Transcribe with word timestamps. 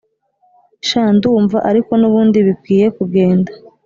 sha 0.87 1.03
ndumva 1.15 1.57
ariko 1.69 1.91
nubundi 1.97 2.37
bikwiye 2.47 2.85
kugenda 2.97 3.51